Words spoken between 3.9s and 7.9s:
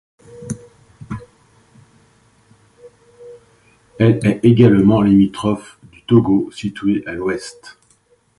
Elle est également limitrophe du Togo, situé à l'ouest.